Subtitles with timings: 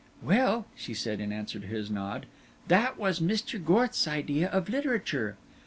[0.23, 2.25] "Well," she said in answer to his nod,
[2.69, 3.63] "that was Mr.
[3.63, 5.37] Gorth's idea of literature.